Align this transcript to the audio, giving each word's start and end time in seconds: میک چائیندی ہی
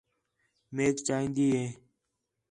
میک 0.75 0.97
چائیندی 1.05 1.47
ہی 1.57 1.65